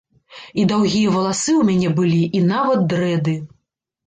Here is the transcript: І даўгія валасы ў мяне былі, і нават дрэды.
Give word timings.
І 0.61 0.63
даўгія 0.71 1.11
валасы 1.15 1.53
ў 1.57 1.61
мяне 1.69 1.89
былі, 2.01 2.23
і 2.41 2.43
нават 2.53 2.81
дрэды. 2.97 3.37